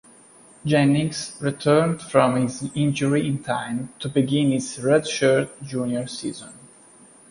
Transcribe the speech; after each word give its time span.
Jennings 0.65 1.37
returned 1.41 2.01
from 2.01 2.35
his 2.35 2.63
injury 2.73 3.27
in 3.27 3.43
time 3.43 3.93
to 3.99 4.09
begin 4.09 4.49
his 4.49 4.79
redshirt 4.79 5.51
junior 5.63 6.07
season. 6.07 6.53